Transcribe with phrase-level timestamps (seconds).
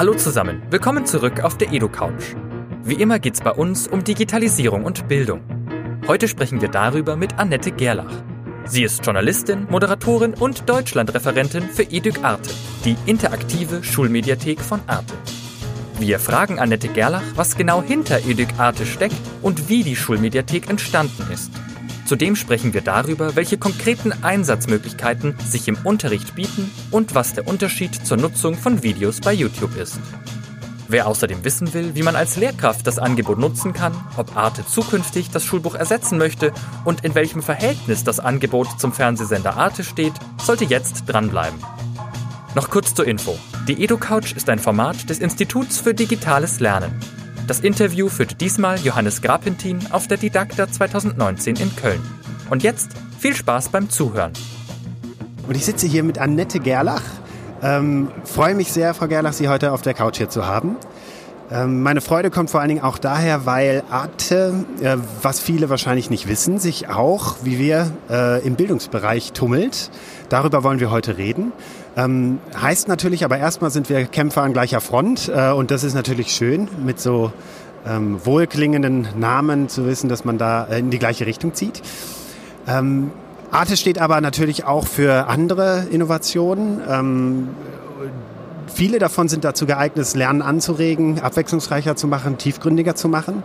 [0.00, 2.34] Hallo zusammen, willkommen zurück auf der EduCouch.
[2.84, 5.42] Wie immer geht's bei uns um Digitalisierung und Bildung.
[6.08, 8.10] Heute sprechen wir darüber mit Annette Gerlach.
[8.64, 12.48] Sie ist Journalistin, Moderatorin und Deutschlandreferentin für EducArte,
[12.86, 15.12] die interaktive Schulmediathek von Arte.
[15.98, 21.50] Wir fragen Annette Gerlach, was genau hinter EducArte steckt und wie die Schulmediathek entstanden ist.
[22.10, 28.04] Zudem sprechen wir darüber, welche konkreten Einsatzmöglichkeiten sich im Unterricht bieten und was der Unterschied
[28.04, 30.00] zur Nutzung von Videos bei YouTube ist.
[30.88, 35.30] Wer außerdem wissen will, wie man als Lehrkraft das Angebot nutzen kann, ob Arte zukünftig
[35.30, 36.52] das Schulbuch ersetzen möchte
[36.84, 41.60] und in welchem Verhältnis das Angebot zum Fernsehsender Arte steht, sollte jetzt dranbleiben.
[42.56, 43.38] Noch kurz zur Info.
[43.68, 46.90] Die EduCouch ist ein Format des Instituts für digitales Lernen.
[47.50, 52.00] Das Interview führte diesmal Johannes Grapintin auf der Didakta 2019 in Köln.
[52.48, 54.32] Und jetzt viel Spaß beim Zuhören.
[55.48, 57.02] Und ich sitze hier mit Annette Gerlach.
[57.60, 60.76] Ähm, freue mich sehr, Frau Gerlach, Sie heute auf der Couch hier zu haben.
[61.50, 66.08] Ähm, meine Freude kommt vor allen Dingen auch daher, weil Arte, äh, was viele wahrscheinlich
[66.08, 69.90] nicht wissen, sich auch, wie wir, äh, im Bildungsbereich tummelt.
[70.30, 71.52] Darüber wollen wir heute reden.
[71.96, 75.94] Ähm, heißt natürlich, aber erstmal sind wir Kämpfer an gleicher Front äh, und das ist
[75.94, 77.32] natürlich schön, mit so
[77.84, 81.82] ähm, wohlklingenden Namen zu wissen, dass man da äh, in die gleiche Richtung zieht.
[82.68, 83.10] Ähm,
[83.50, 86.80] Arte steht aber natürlich auch für andere Innovationen.
[86.88, 87.48] Ähm,
[88.72, 93.42] viele davon sind dazu geeignet, Lernen anzuregen, abwechslungsreicher zu machen, tiefgründiger zu machen.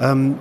[0.00, 0.34] Ähm,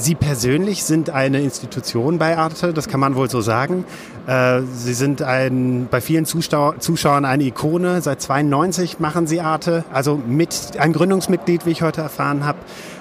[0.00, 3.84] Sie persönlich sind eine Institution bei Arte, das kann man wohl so sagen.
[4.28, 8.00] Äh, Sie sind ein, bei vielen Zuschau Zuschauern eine Ikone.
[8.00, 12.58] Seit 92 machen Sie Arte, also mit ein Gründungsmitglied, wie ich heute erfahren habe.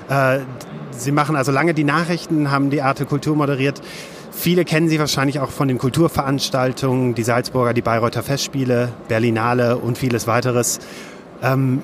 [0.10, 0.40] Äh,
[0.90, 3.80] Sie machen also lange die Nachrichten, haben die Arte Kultur moderiert.
[4.32, 10.00] Viele kennen Sie wahrscheinlich auch von den Kulturveranstaltungen, die Salzburger, die Bayreuther Festspiele, Berlinale und
[10.00, 10.80] vieles weiteres.
[11.44, 11.84] Ähm,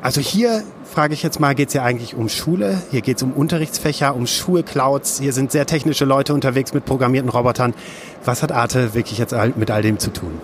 [0.00, 0.62] also hier
[0.94, 2.80] frage ich jetzt mal, geht es ja eigentlich um Schule?
[2.92, 5.18] Hier geht es um Unterrichtsfächer, um Schulclouds.
[5.18, 7.74] Hier sind sehr technische Leute unterwegs mit programmierten Robotern.
[8.24, 10.40] Was hat Arte wirklich jetzt mit all dem zu tun?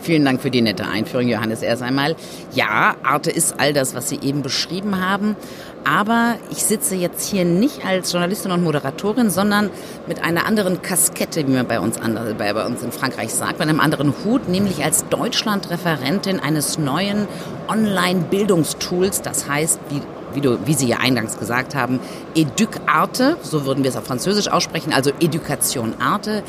[0.00, 2.16] Vielen Dank für die nette Einführung, Johannes, erst einmal.
[2.54, 5.36] Ja, Arte ist all das, was Sie eben beschrieben haben.
[5.84, 9.70] Aber ich sitze jetzt hier nicht als Journalistin und Moderatorin, sondern
[10.06, 11.98] mit einer anderen Kaskette, wie man bei uns,
[12.38, 17.26] bei, bei uns in Frankreich sagt, mit einem anderen Hut, nämlich als Deutschlandreferentin eines neuen
[17.68, 20.02] Online-Bildungstools, das heißt, wie
[20.34, 22.00] wie, du, wie Sie ja eingangs gesagt haben,
[22.34, 26.42] Educarte, so würden wir es auf Französisch aussprechen, also Education Arte.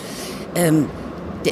[0.56, 0.88] Ähm,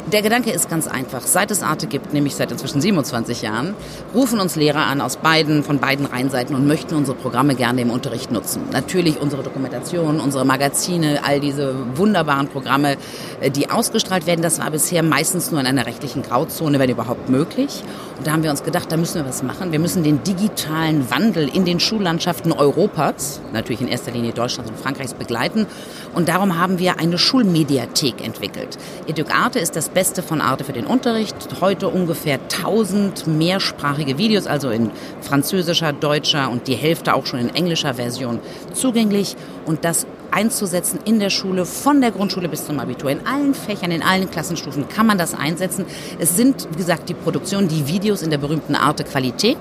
[0.00, 1.22] der, Gedanke ist ganz einfach.
[1.22, 3.74] Seit es Arte gibt, nämlich seit inzwischen 27 Jahren,
[4.14, 7.90] rufen uns Lehrer an aus beiden, von beiden Rheinseiten und möchten unsere Programme gerne im
[7.90, 8.62] Unterricht nutzen.
[8.72, 12.96] Natürlich unsere Dokumentation, unsere Magazine, all diese wunderbaren Programme,
[13.40, 14.42] äh, die ausgestrahlt werden.
[14.42, 17.82] Das war bisher meistens nur in einer rechtlichen Grauzone, wenn überhaupt möglich.
[18.18, 19.72] Und da haben wir uns gedacht, da müssen wir was machen.
[19.72, 24.78] Wir müssen den digitalen Wandel in den Schullandschaften Europas, natürlich in erster Linie Deutschlands und
[24.78, 25.66] Frankreichs, begleiten.
[26.14, 28.78] Und darum haben wir eine Schulmediathek entwickelt.
[29.06, 31.34] Educarte ist das das Beste von Arte für den Unterricht.
[31.60, 37.52] Heute ungefähr 1000 mehrsprachige Videos, also in französischer, deutscher und die Hälfte auch schon in
[37.52, 38.38] englischer Version
[38.72, 39.34] zugänglich.
[39.66, 43.10] Und das einzusetzen in der Schule, von der Grundschule bis zum Abitur.
[43.10, 45.84] In allen Fächern, in allen Klassenstufen kann man das einsetzen.
[46.20, 49.58] Es sind, wie gesagt, die Produktion, die Videos in der berühmten Arte Qualität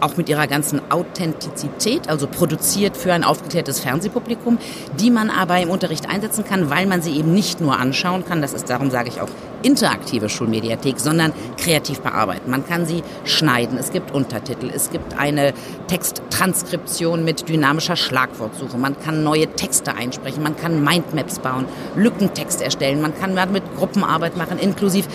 [0.00, 4.58] auch mit ihrer ganzen Authentizität, also produziert für ein aufgeklärtes Fernsehpublikum,
[4.98, 8.42] die man aber im Unterricht einsetzen kann, weil man sie eben nicht nur anschauen kann,
[8.42, 9.28] das ist darum sage ich auch
[9.62, 12.50] interaktive Schulmediathek, sondern kreativ bearbeiten.
[12.50, 15.52] Man kann sie schneiden, es gibt Untertitel, es gibt eine
[15.86, 23.02] Texttranskription mit dynamischer Schlagwortsuche, man kann neue Texte einsprechen, man kann Mindmaps bauen, Lückentext erstellen,
[23.02, 25.08] man kann mit Gruppenarbeit machen, inklusive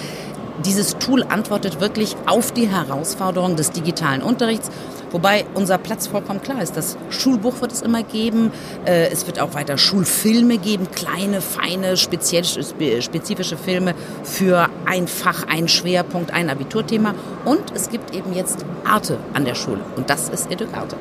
[0.64, 4.70] dieses Tool antwortet wirklich auf die Herausforderung des digitalen Unterrichts.
[5.12, 6.76] Wobei unser Platz vollkommen klar ist.
[6.76, 8.52] Das Schulbuch wird es immer geben.
[8.86, 15.68] Äh, es wird auch weiter Schulfilme geben, kleine, feine, spezifische Filme für ein Fach, ein
[15.68, 17.14] Schwerpunkt, ein Abiturthema.
[17.46, 19.82] Und es gibt eben jetzt Arte an der Schule.
[19.96, 20.98] Und das ist Educarte.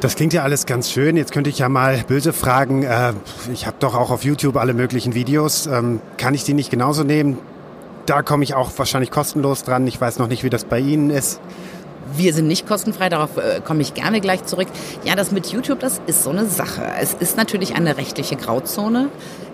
[0.00, 1.16] Das klingt ja alles ganz schön.
[1.16, 2.82] Jetzt könnte ich ja mal böse fragen.
[2.82, 3.14] Äh,
[3.52, 5.66] ich habe doch auch auf YouTube alle möglichen Videos.
[5.66, 7.38] Ähm, kann ich die nicht genauso nehmen?
[8.06, 9.86] Da komme ich auch wahrscheinlich kostenlos dran.
[9.86, 11.40] Ich weiß noch nicht, wie das bei Ihnen ist.
[12.14, 14.68] Wir sind nicht kostenfrei, darauf äh, komme ich gerne gleich zurück.
[15.04, 16.82] Ja, das mit YouTube, das ist so eine Sache.
[17.00, 19.08] Es ist natürlich eine rechtliche Grauzone.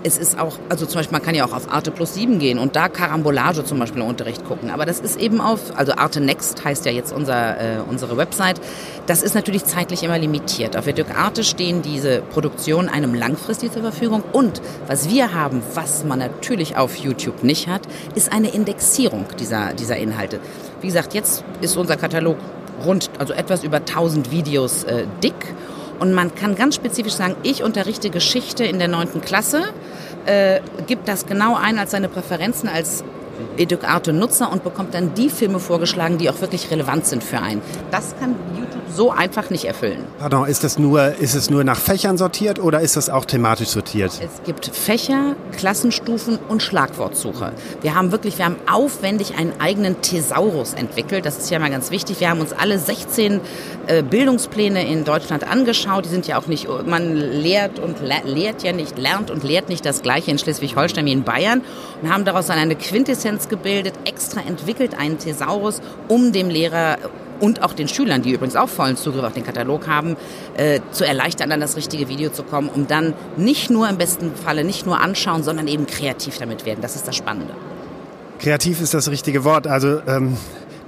[0.05, 2.59] Es ist auch, also zum Beispiel, man kann ja auch auf Arte Plus 7 gehen
[2.59, 4.71] und da Karambolage zum Beispiel im Unterricht gucken.
[4.71, 8.61] Aber das ist eben auf, also Arte Next heißt ja jetzt unser, äh, unsere Website.
[9.07, 10.77] Das ist natürlich zeitlich immer limitiert.
[10.77, 14.25] Auf Eduk Arte stehen diese Produktionen einem langfristig zur Verfügung.
[14.33, 17.83] Und was wir haben, was man natürlich auf YouTube nicht hat,
[18.15, 20.41] ist eine Indexierung dieser, dieser Inhalte.
[20.83, 22.37] Wie gesagt, jetzt ist unser Katalog
[22.85, 25.55] rund, also etwas über 1000 Videos äh, dick.
[26.01, 29.63] Und man kann ganz spezifisch sagen, ich unterrichte Geschichte in der neunten Klasse,
[30.27, 33.05] äh, gibt das genau ein als seine Präferenzen als
[33.57, 37.63] Educarte-Nutzer und bekommt dann die Filme vorgeschlagen, die auch wirklich relevant sind für einen.
[37.93, 38.35] Das kann
[38.95, 40.05] so einfach nicht erfüllen.
[40.19, 43.69] Pardon, ist, das nur, ist es nur nach Fächern sortiert oder ist das auch thematisch
[43.69, 44.13] sortiert?
[44.23, 47.53] Es gibt Fächer, Klassenstufen und Schlagwortsuche.
[47.81, 51.27] Wir haben wirklich, wir haben aufwendig einen eigenen Thesaurus entwickelt.
[51.27, 52.21] Das ist ja mal ganz wichtig.
[52.21, 53.41] Wir haben uns alle 16
[53.87, 56.05] äh, Bildungspläne in Deutschland angeschaut.
[56.05, 59.85] Die sind ja auch nicht, man lehrt und lehrt ja nicht, lernt und lehrt nicht
[59.85, 61.63] das Gleiche in Schleswig-Holstein wie in Bayern
[62.03, 66.99] und haben daraus dann eine Quintessenz gebildet, extra entwickelt einen Thesaurus, um dem Lehrer
[67.43, 70.17] und auch den Schülern, die übrigens auch vollen Zugriff auf den Katalog haben,
[70.57, 74.33] äh, zu erleichtern, an das richtige Video zu kommen, um dann nicht nur im besten
[74.37, 76.79] Falle nicht nur anschauen, sondern eben kreativ damit werden.
[76.83, 77.53] Das ist das Spannende.
[78.39, 79.67] Kreativ ist das richtige Wort.
[79.67, 80.37] Also ähm,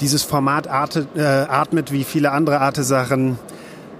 [0.00, 3.36] dieses Format artet, äh, atmet wie viele andere Arte-Sachen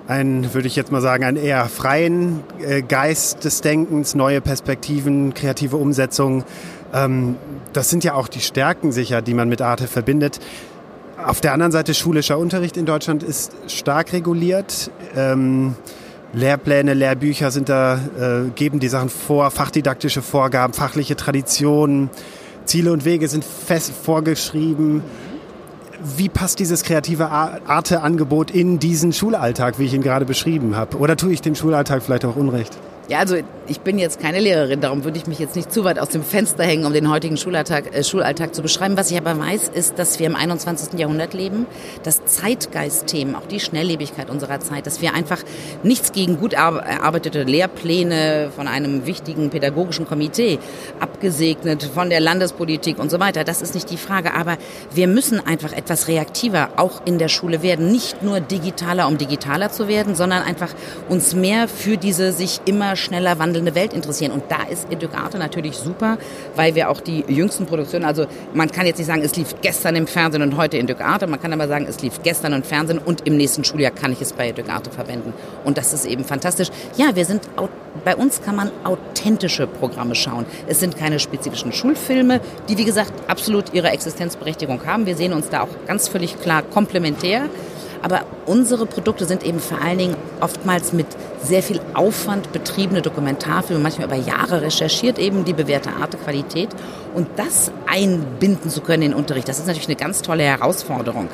[0.06, 5.34] einen, würde ich jetzt mal sagen, einen eher freien äh, Geist des Denkens, neue Perspektiven,
[5.34, 6.44] kreative Umsetzung.
[6.92, 7.36] Ähm,
[7.72, 10.38] das sind ja auch die Stärken sicher, die man mit Arte verbindet.
[11.24, 14.90] Auf der anderen Seite, schulischer Unterricht in Deutschland ist stark reguliert.
[15.16, 15.74] Ähm,
[16.34, 22.10] Lehrpläne, Lehrbücher sind da, äh, geben die Sachen vor, fachdidaktische Vorgaben, fachliche Traditionen,
[22.66, 25.02] Ziele und Wege sind fest vorgeschrieben.
[26.16, 30.98] Wie passt dieses kreative Arte-Angebot in diesen Schulalltag, wie ich ihn gerade beschrieben habe?
[30.98, 32.76] Oder tue ich dem Schulalltag vielleicht auch Unrecht?
[33.08, 35.98] Ja, also ich bin jetzt keine Lehrerin, darum würde ich mich jetzt nicht zu weit
[35.98, 38.96] aus dem Fenster hängen, um den heutigen Schulalltag, äh, Schulalltag zu beschreiben.
[38.96, 40.98] Was ich aber weiß, ist, dass wir im 21.
[40.98, 41.66] Jahrhundert leben,
[42.02, 45.38] dass Zeitgeistthemen, auch die Schnelllebigkeit unserer Zeit, dass wir einfach
[45.82, 50.58] nichts gegen gut erarbeitete Lehrpläne von einem wichtigen pädagogischen Komitee,
[51.00, 54.34] abgesegnet von der Landespolitik und so weiter, das ist nicht die Frage.
[54.34, 54.58] Aber
[54.92, 59.70] wir müssen einfach etwas reaktiver auch in der Schule werden, nicht nur digitaler, um digitaler
[59.70, 60.70] zu werden, sondern einfach
[61.08, 64.32] uns mehr für diese sich immer schneller wandelnde Welt interessieren.
[64.32, 66.18] Und da ist Educate natürlich super,
[66.56, 69.96] weil wir auch die jüngsten Produktionen, also man kann jetzt nicht sagen, es lief gestern
[69.96, 72.98] im Fernsehen und heute in Educate, man kann aber sagen, es lief gestern im Fernsehen
[72.98, 75.32] und im nächsten Schuljahr kann ich es bei Educate verwenden.
[75.64, 76.68] Und das ist eben fantastisch.
[76.96, 77.42] Ja, wir sind,
[78.04, 80.46] bei uns kann man authentische Programme schauen.
[80.66, 85.06] Es sind keine spezifischen Schulfilme, die wie gesagt absolut ihre Existenzberechtigung haben.
[85.06, 87.48] Wir sehen uns da auch ganz völlig klar komplementär.
[88.04, 91.06] Aber unsere Produkte sind eben vor allen Dingen oftmals mit
[91.42, 96.68] sehr viel Aufwand betriebene Dokumentarfilme, manchmal über Jahre recherchiert, eben die bewährte Artequalität.
[97.14, 101.28] Und das einbinden zu können in den Unterricht, das ist natürlich eine ganz tolle Herausforderung.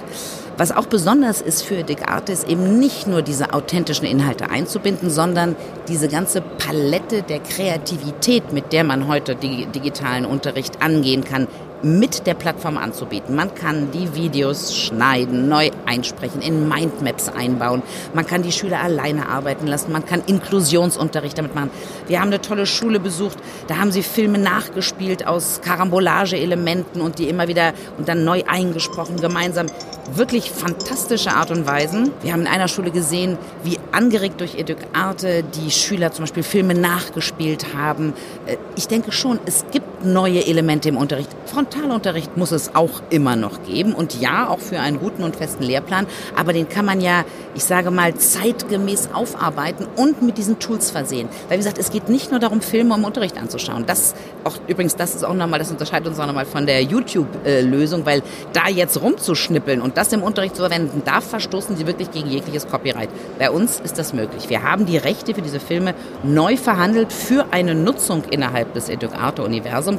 [0.58, 5.10] Was auch besonders ist für Dick Arte, ist eben nicht nur diese authentischen Inhalte einzubinden,
[5.10, 5.56] sondern
[5.88, 11.48] diese ganze Palette der Kreativität, mit der man heute digitalen Unterricht angehen kann,
[11.82, 13.34] mit der Plattform anzubieten.
[13.34, 17.82] Man kann die Videos schneiden, neu einsprechen, in Mindmaps einbauen.
[18.14, 19.92] Man kann die Schüler alleine arbeiten lassen.
[19.92, 21.70] Man kann Inklusionsunterricht damit machen.
[22.06, 23.38] Wir haben eine tolle Schule besucht.
[23.68, 29.16] Da haben sie Filme nachgespielt aus Karambolage-Elementen und die immer wieder und dann neu eingesprochen,
[29.16, 29.66] gemeinsam.
[30.14, 32.10] Wirklich fantastische Art und Weisen.
[32.22, 36.74] Wir haben in einer Schule gesehen, wie angeregt durch Educarte die Schüler zum Beispiel Filme
[36.74, 38.14] nachgespielt haben.
[38.46, 41.30] Äh, ich denke schon, es gibt neue Elemente im Unterricht.
[41.46, 45.62] Frontalunterricht muss es auch immer noch geben und ja, auch für einen guten und festen
[45.62, 46.06] Lehrplan,
[46.36, 47.24] aber den kann man ja,
[47.54, 51.28] ich sage mal, zeitgemäß aufarbeiten und mit diesen Tools versehen.
[51.48, 53.84] Weil wie gesagt, es geht nicht nur darum, Filme im Unterricht anzuschauen.
[53.86, 54.14] Das
[54.44, 58.22] auch übrigens, das ist auch nochmal, das unterscheidet uns auch nochmal von der YouTube-Lösung, weil
[58.52, 62.66] da jetzt rumzuschnippeln und das im Unterricht zu verwenden, da verstoßen sie wirklich gegen jegliches
[62.68, 63.10] Copyright.
[63.38, 64.48] Bei uns ist das möglich.
[64.48, 69.89] Wir haben die Rechte für diese Filme neu verhandelt für eine Nutzung innerhalb des Educator-Universums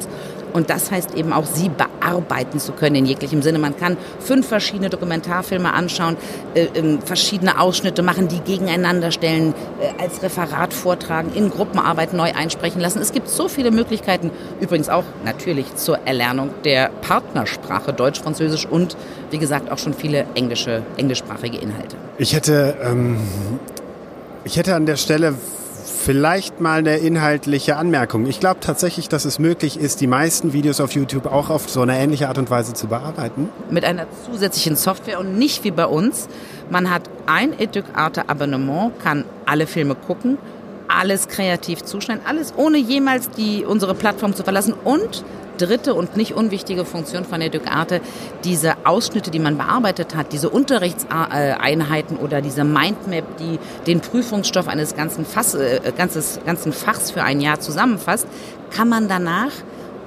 [0.52, 3.58] und das heißt eben auch, sie bearbeiten zu können in jeglichem Sinne.
[3.58, 6.16] Man kann fünf verschiedene Dokumentarfilme anschauen,
[6.54, 12.32] äh, äh, verschiedene Ausschnitte machen, die gegeneinander stellen, äh, als Referat vortragen, in Gruppenarbeit neu
[12.34, 13.00] einsprechen lassen.
[13.00, 14.30] Es gibt so viele Möglichkeiten,
[14.60, 18.96] übrigens auch natürlich zur Erlernung der Partnersprache Deutsch, Französisch und
[19.30, 21.96] wie gesagt auch schon viele englische, englischsprachige Inhalte.
[22.18, 23.18] Ich hätte, ähm,
[24.44, 25.34] ich hätte an der Stelle
[26.04, 28.26] Vielleicht mal eine inhaltliche Anmerkung.
[28.26, 31.80] Ich glaube tatsächlich, dass es möglich ist, die meisten Videos auf YouTube auch auf so
[31.80, 33.48] eine ähnliche Art und Weise zu bearbeiten.
[33.70, 36.28] Mit einer zusätzlichen Software und nicht wie bei uns.
[36.70, 40.38] Man hat ein Educarte Abonnement, kann alle Filme gucken,
[40.88, 45.24] alles kreativ zuschneiden, alles ohne jemals die, unsere Plattform zu verlassen und
[45.66, 48.00] dritte und nicht unwichtige Funktion von Educarte,
[48.44, 54.96] diese Ausschnitte, die man bearbeitet hat, diese Unterrichtseinheiten oder diese Mindmap, die den Prüfungsstoff eines
[54.96, 58.26] ganzen, Fass, äh, ganzes, ganzen Fachs für ein Jahr zusammenfasst,
[58.70, 59.52] kann man danach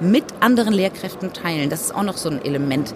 [0.00, 1.70] mit anderen Lehrkräften teilen.
[1.70, 2.94] Das ist auch noch so ein Element.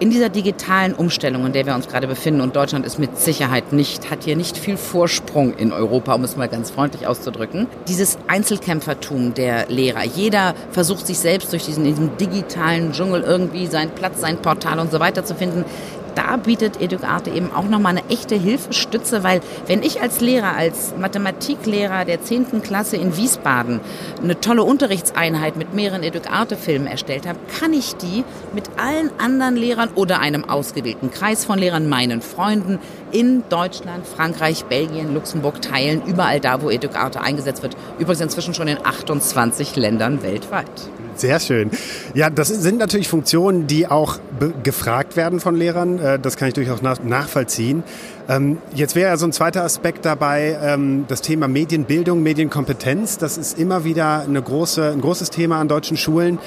[0.00, 3.72] In dieser digitalen Umstellung, in der wir uns gerade befinden, und Deutschland ist mit Sicherheit
[3.72, 8.16] nicht, hat hier nicht viel Vorsprung in Europa, um es mal ganz freundlich auszudrücken, dieses
[8.26, 10.02] Einzelkämpfertum der Lehrer.
[10.04, 14.90] Jeder versucht sich selbst durch diesen, diesen digitalen Dschungel irgendwie seinen Platz, sein Portal und
[14.90, 15.66] so weiter zu finden
[16.14, 20.94] da bietet Educarte eben auch nochmal eine echte Hilfestütze, weil wenn ich als Lehrer, als
[20.98, 22.62] Mathematiklehrer der 10.
[22.62, 23.80] Klasse in Wiesbaden
[24.22, 28.24] eine tolle Unterrichtseinheit mit mehreren Educarte-Filmen erstellt habe, kann ich die
[28.54, 32.78] mit allen anderen Lehrern oder einem ausgewählten Kreis von Lehrern, meinen Freunden
[33.12, 37.76] in Deutschland, Frankreich, Belgien, Luxemburg teilen, überall da, wo Educarte eingesetzt wird.
[37.98, 40.70] Übrigens inzwischen schon in 28 Ländern weltweit.
[41.16, 41.70] Sehr schön.
[42.14, 44.18] Ja, das sind natürlich Funktionen, die auch
[44.62, 45.98] gefragt werden von Lehrern.
[45.98, 47.82] Äh, das kann ich durchaus nachvollziehen.
[48.28, 53.18] Ähm, jetzt wäre so ein zweiter Aspekt dabei, ähm, das Thema Medienbildung, Medienkompetenz.
[53.18, 56.38] Das ist immer wieder eine große, ein großes Thema an deutschen Schulen.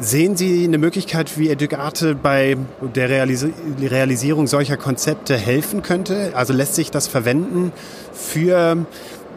[0.00, 2.56] Sehen Sie eine Möglichkeit, wie Educate bei
[2.94, 6.30] der Realisierung solcher Konzepte helfen könnte?
[6.34, 7.72] Also lässt sich das verwenden
[8.12, 8.86] für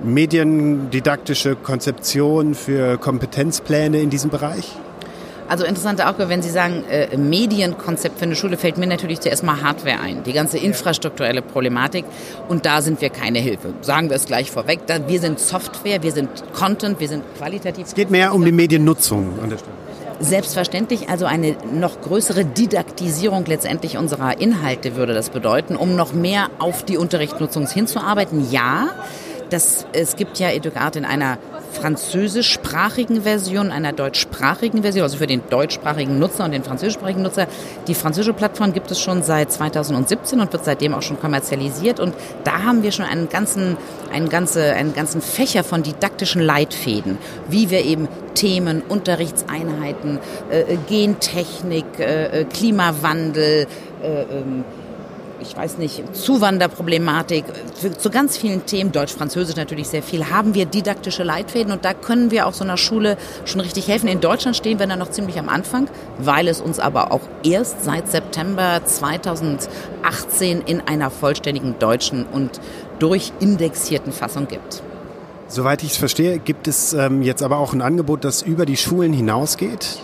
[0.03, 4.75] mediendidaktische Konzeption, für Kompetenzpläne in diesem Bereich?
[5.49, 9.43] Also interessante auch, wenn Sie sagen, äh, Medienkonzept für eine Schule, fällt mir natürlich zuerst
[9.43, 10.23] mal Hardware ein.
[10.23, 12.05] Die ganze infrastrukturelle Problematik.
[12.47, 13.73] Und da sind wir keine Hilfe.
[13.81, 14.81] Sagen wir es gleich vorweg.
[14.85, 17.87] Da, wir sind Software, wir sind Content, wir sind qualitativ.
[17.87, 19.80] Es geht mehr um die Mediennutzung an der Stelle.
[20.21, 26.49] Selbstverständlich, also eine noch größere Didaktisierung letztendlich unserer Inhalte würde das bedeuten, um noch mehr
[26.59, 28.51] auf die Unterrichtsnutzung hinzuarbeiten.
[28.51, 28.89] Ja,
[29.49, 31.37] das, es gibt ja Educate in einer
[31.71, 37.47] französischsprachigen Version, einer deutschsprachigen Version, also für den deutschsprachigen Nutzer und den französischsprachigen Nutzer.
[37.87, 41.99] Die französische Plattform gibt es schon seit 2017 und wird seitdem auch schon kommerzialisiert.
[41.99, 42.13] Und
[42.43, 43.77] da haben wir schon einen ganzen,
[44.11, 47.17] einen, ganze, einen ganzen Fächer von didaktischen Leitfäden,
[47.49, 53.67] wie wir eben Themen, Unterrichtseinheiten, äh, Gentechnik, äh, äh Klimawandel,
[54.03, 54.63] äh, ähm,
[55.41, 57.45] ich weiß nicht, Zuwanderproblematik,
[57.97, 62.31] zu ganz vielen Themen, Deutsch-Französisch natürlich sehr viel, haben wir didaktische Leitfäden und da können
[62.31, 64.07] wir auch so einer Schule schon richtig helfen.
[64.07, 67.83] In Deutschland stehen wir da noch ziemlich am Anfang, weil es uns aber auch erst
[67.83, 72.59] seit September 2018 in einer vollständigen deutschen und
[72.99, 74.83] durchindexierten Fassung gibt.
[75.47, 78.77] Soweit ich es verstehe, gibt es ähm, jetzt aber auch ein Angebot, das über die
[78.77, 79.99] Schulen hinausgeht.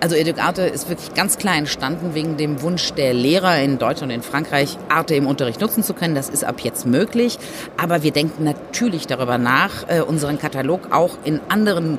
[0.00, 4.16] Also Educarte ist wirklich ganz klar entstanden wegen dem Wunsch der Lehrer in Deutschland und
[4.16, 6.14] in Frankreich, Arte im Unterricht nutzen zu können.
[6.14, 7.38] Das ist ab jetzt möglich.
[7.76, 11.98] Aber wir denken natürlich darüber nach, äh, unseren Katalog auch in anderen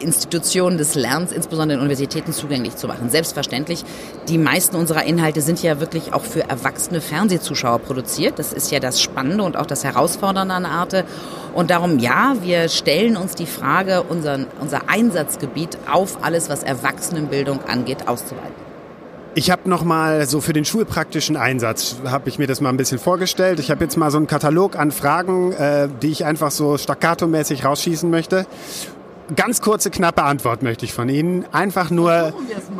[0.00, 3.10] Institutionen des Lernens, insbesondere in Universitäten, zugänglich zu machen.
[3.10, 3.84] Selbstverständlich,
[4.28, 8.38] die meisten unserer Inhalte sind ja wirklich auch für erwachsene Fernsehzuschauer produziert.
[8.38, 11.04] Das ist ja das Spannende und auch das Herausfordernde an Arte.
[11.54, 17.64] Und darum, ja, wir stellen uns die Frage, unseren, unser Einsatzgebiet auf alles, was Erwachsenenbildung
[17.64, 18.64] angeht, auszuweiten.
[19.36, 22.76] Ich habe noch mal so für den schulpraktischen Einsatz habe ich mir das mal ein
[22.76, 23.58] bisschen vorgestellt.
[23.58, 27.64] Ich habe jetzt mal so einen Katalog an Fragen, äh, die ich einfach so staccato-mäßig
[27.64, 28.46] rausschießen möchte
[29.36, 31.44] ganz kurze, knappe Antwort möchte ich von Ihnen.
[31.52, 32.32] Einfach nur,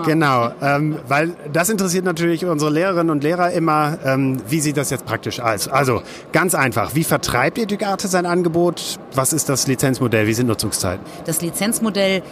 [0.05, 4.91] genau, ähm, weil das interessiert natürlich unsere Lehrerinnen und Lehrer immer, ähm, wie sieht das
[4.91, 5.69] jetzt praktisch aus?
[5.69, 8.99] Also ganz einfach, wie vertreibt Educate sein Angebot?
[9.15, 10.27] Was ist das Lizenzmodell?
[10.27, 11.05] Wie sind Nutzungszeiten?
[11.25, 12.23] Das Lizenzmodell,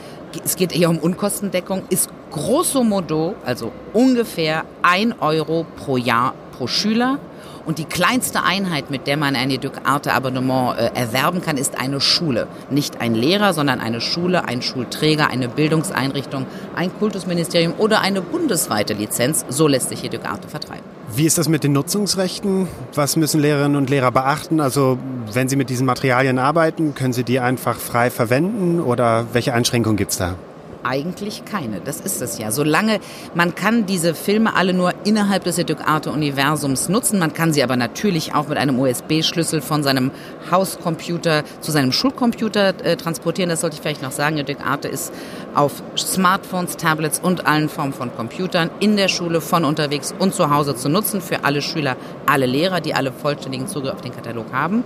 [0.45, 6.67] es geht eher um Unkostendeckung, ist grosso modo, also ungefähr ein Euro pro Jahr pro
[6.67, 7.19] Schüler
[7.65, 12.47] und die kleinste Einheit, mit der man ein Educarte-Abonnement äh, erwerben kann, ist eine Schule.
[12.71, 18.95] Nicht ein Lehrer, sondern eine Schule, ein Schulträger, eine Bildungseinrichtung, ein Kultusministerium oder eine bundesweite
[18.95, 19.45] Lizenz.
[19.49, 20.85] So lässt sich Educarte vertreiben.
[21.15, 22.69] Wie ist das mit den Nutzungsrechten?
[22.95, 24.61] Was müssen Lehrerinnen und Lehrer beachten?
[24.61, 24.99] Also
[25.33, 29.99] wenn sie mit diesen Materialien arbeiten, können sie die einfach frei verwenden oder welche Einschränkungen
[29.99, 30.37] gibt es da?
[30.85, 31.81] Eigentlich keine.
[31.81, 32.51] Das ist es ja.
[32.51, 33.01] Solange
[33.35, 37.19] man kann diese Filme alle nur innerhalb des Educate-Universums nutzen.
[37.19, 40.11] Man kann sie aber natürlich auch mit einem USB-Schlüssel von seinem
[40.51, 43.51] Hauscomputer zu seinem Schulcomputer äh, transportieren.
[43.51, 44.39] Das sollte ich vielleicht noch sagen.
[44.39, 45.13] Educate ist
[45.55, 50.51] auf Smartphones, Tablets und allen Formen von Computern in der Schule, von unterwegs und zu
[50.51, 51.97] Hause zu nutzen für alle Schüler,
[52.27, 54.85] alle Lehrer, die alle vollständigen Zugriff auf den Katalog haben.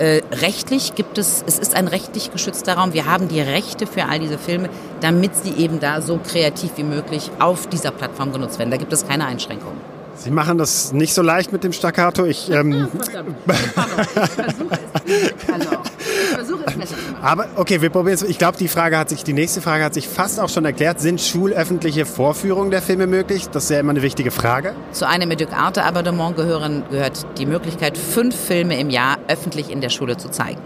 [0.00, 2.94] Äh, rechtlich gibt es, es ist ein rechtlich geschützter Raum.
[2.94, 4.70] Wir haben die Rechte für all diese Filme,
[5.02, 8.70] damit sie eben da so kreativ wie möglich auf dieser Plattform genutzt werden.
[8.70, 9.78] Da gibt es keine Einschränkungen.
[10.16, 12.24] Sie machen das nicht so leicht mit dem Staccato.
[12.24, 13.10] Ich, ähm, ich
[14.40, 14.78] versuche
[15.58, 15.76] es.
[17.22, 18.22] Aber okay, wir probieren es.
[18.22, 21.00] Ich glaube, die Frage hat sich, die nächste Frage hat sich fast auch schon erklärt.
[21.00, 23.48] Sind schulöffentliche Vorführungen der Filme möglich?
[23.48, 24.74] Das ist ja immer eine wichtige Frage.
[24.92, 29.90] Zu einem Educarte Abonnement gehören, gehört die Möglichkeit, fünf Filme im Jahr öffentlich in der
[29.90, 30.60] Schule zu zeigen.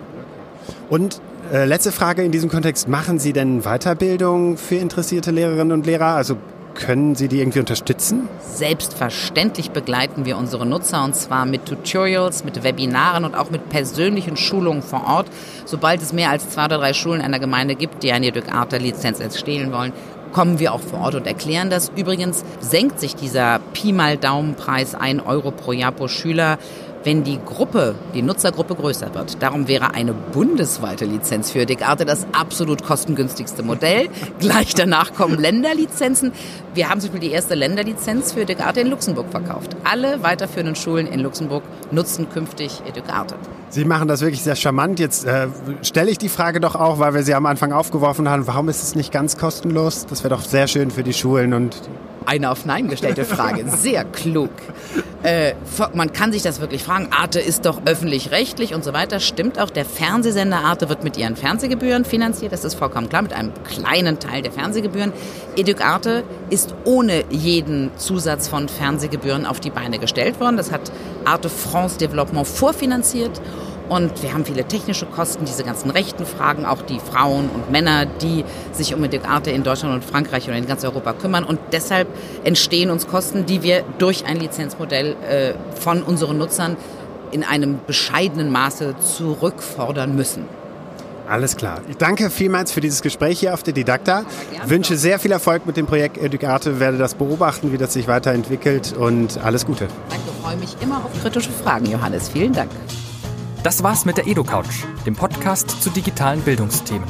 [0.89, 1.21] Und
[1.53, 2.89] äh, letzte Frage in diesem Kontext.
[2.89, 6.15] Machen Sie denn Weiterbildung für interessierte Lehrerinnen und Lehrer?
[6.15, 6.39] Also
[6.75, 8.28] Können Sie die irgendwie unterstützen?
[8.40, 14.37] Selbstverständlich begleiten wir unsere Nutzer und zwar mit Tutorials, mit Webinaren und auch mit persönlichen
[14.37, 15.28] Schulungen vor Ort.
[15.64, 19.21] Sobald es mehr als zwei oder drei Schulen in einer Gemeinde gibt, die eine EducArta-Lizenz
[19.21, 19.93] erstellen wollen,
[20.33, 21.93] kommen wir auch vor Ort und erklären das.
[21.95, 26.59] Übrigens senkt sich dieser Pi mal Daumenpreis 1 Euro pro Jahr pro Schüler
[27.05, 29.43] wenn die Gruppe, die Nutzergruppe größer wird.
[29.43, 34.09] Darum wäre eine bundesweite Lizenz für Dekarte das absolut kostengünstigste Modell.
[34.41, 36.33] Gleich danach kommen Länderlizenzen.
[36.75, 39.77] Wir haben zum Beispiel die erste Länderlizenz für Dekarte in Luxemburg verkauft.
[39.85, 43.37] Alle weiterführenden Schulen in Luxemburg nutzen künftig Dekarte.
[43.69, 44.99] Sie machen das wirklich sehr charmant.
[44.99, 45.49] Jetzt äh,
[45.83, 48.83] stelle ich die Frage doch auch, weil wir sie am Anfang aufgeworfen haben, warum ist
[48.83, 50.07] es nicht ganz kostenlos?
[50.07, 51.77] Das wäre doch sehr schön für die Schulen und
[52.27, 53.65] eine auf Nein gestellte Frage.
[53.77, 54.51] Sehr klug.
[55.25, 55.54] Äh,
[55.95, 57.09] man kann sich das wirklich fragen.
[57.11, 59.21] Arte ist doch öffentlich-rechtlich und so weiter.
[59.21, 62.52] Stimmt auch, der Fernsehsender Arte wird mit ihren Fernsehgebühren finanziert.
[62.52, 65.14] Das ist vollkommen klar, mit einem kleinen Teil der Fernsehgebühren.
[65.57, 70.59] Educ Arte ist ohne jeden Zusatz von Fernsehgebühren auf die Beine gestellt worden.
[70.59, 70.93] Das hat
[71.25, 73.40] Arte France Development vorfinanziert.
[73.88, 78.07] Und wir haben viele technische Kosten, diese ganzen rechten Fragen, auch die Frauen und Männer,
[78.07, 81.45] die sich um Arte in Deutschland und Frankreich oder in ganz Europa kümmern.
[81.45, 82.09] Und deshalb
[82.45, 86.76] entstehen uns Kosten, die wir durch ein Lizenzmodell äh, von unseren Nutzern
[87.31, 90.47] in einem bescheidenen Maße zurückfordern müssen.
[91.29, 91.81] Alles klar.
[91.88, 94.25] Ich danke vielmals für dieses Gespräch hier auf der Didakta.
[94.67, 98.95] Wünsche sehr viel Erfolg mit dem Projekt Educate, werde das beobachten, wie das sich weiterentwickelt
[98.97, 99.88] und alles Gute.
[100.11, 102.29] Danke, freue mich immer auf kritische Fragen, Johannes.
[102.29, 102.71] Vielen Dank.
[103.64, 107.09] Das war's mit der EduCouch, dem Podcast zu digitalen Bildungsthemen.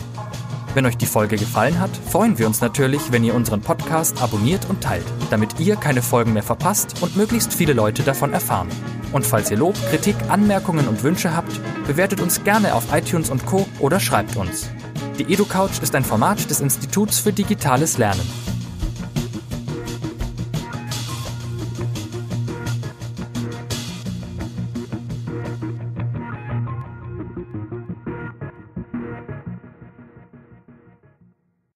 [0.72, 4.70] Wenn euch die Folge gefallen hat, freuen wir uns natürlich, wenn ihr unseren Podcast abonniert
[4.70, 8.68] und teilt, damit ihr keine Folgen mehr verpasst und möglichst viele Leute davon erfahren.
[9.12, 13.44] Und falls ihr Lob, Kritik, Anmerkungen und Wünsche habt, bewertet uns gerne auf iTunes und
[13.46, 13.66] Co.
[13.80, 14.70] oder schreibt uns.
[15.18, 18.53] Die EduCouch ist ein Format des Instituts für digitales Lernen.